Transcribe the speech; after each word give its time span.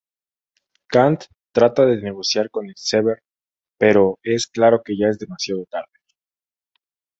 Gant 0.95 1.17
trata 1.53 1.85
de 1.85 2.01
negociar 2.01 2.49
con 2.49 2.65
Sever, 2.75 3.21
pero 3.77 4.17
es 4.23 4.47
claro 4.47 4.81
que 4.83 4.97
ya 4.97 5.09
es 5.09 5.19
demasiado 5.19 5.63
tarde. 5.69 5.93